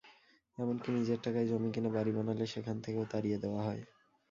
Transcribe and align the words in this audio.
এমনকি 0.57 0.89
নিজের 0.91 1.19
টাকায় 1.21 1.47
জমি 1.49 1.69
কিনে 1.73 1.89
বাড়ি 1.95 2.11
বানালে 2.17 2.45
সেখান 2.53 2.75
থেকেও 2.85 3.05
তাড়িয়ে 3.11 3.37
দেওয়া 3.43 3.61
হয়। 3.63 3.81